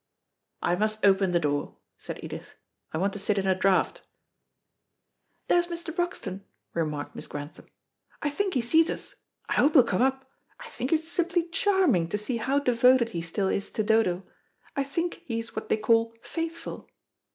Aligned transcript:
"I 0.63 0.75
must 0.75 1.05
open 1.05 1.31
the 1.31 1.39
door," 1.39 1.77
said 1.99 2.23
Edith. 2.23 2.55
"I 2.91 2.97
want 2.97 3.13
to 3.13 3.19
sit 3.19 3.37
in 3.37 3.45
a 3.45 3.53
draught." 3.53 4.01
"There's 5.47 5.67
Mr. 5.67 5.95
Broxton," 5.95 6.43
remarked 6.73 7.13
Miss 7.15 7.27
Grantham. 7.27 7.67
"I 8.19 8.31
think 8.31 8.55
he 8.55 8.61
sees 8.61 8.89
us. 8.89 9.13
I 9.47 9.53
hope 9.53 9.73
he'll 9.73 9.83
come 9.83 10.01
up. 10.01 10.27
I 10.59 10.69
think 10.69 10.91
it's 10.91 11.07
simply 11.07 11.47
charming, 11.49 12.07
to 12.09 12.17
see 12.17 12.37
how 12.37 12.57
devoted 12.57 13.09
he 13.09 13.21
still 13.21 13.47
is 13.47 13.69
to 13.69 13.83
Dodo. 13.83 14.23
I 14.75 14.85
think 14.85 15.21
he 15.27 15.37
is 15.37 15.55
what 15.55 15.69
they 15.69 15.77
call 15.77 16.15
faithful." 16.23 16.89